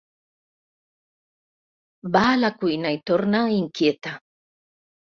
Va 2.17 2.25
a 2.31 2.41
la 2.47 2.51
cuina 2.65 2.97
i 2.99 3.01
torna, 3.13 3.45
inquieta. 3.61 4.19